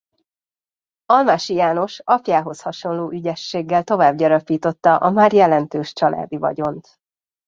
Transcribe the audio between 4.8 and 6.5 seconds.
a már jelentős családi